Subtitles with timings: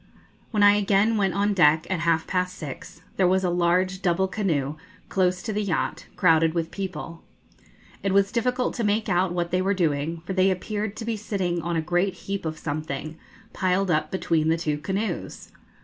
[0.49, 4.27] When I again went on deck, at half past six, there was a large double
[4.27, 4.77] canoe
[5.09, 7.21] close to the yacht, crowded with people.
[8.01, 11.17] It was difficult to make out what they were doing, for they appeared to be
[11.17, 13.15] sitting on a great heap of something,
[13.53, 15.51] piled up between the two canoes.